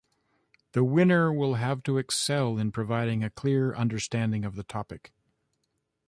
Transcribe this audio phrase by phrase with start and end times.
[0.71, 5.13] The winner will have to excel in providing a clear understanding of the topic.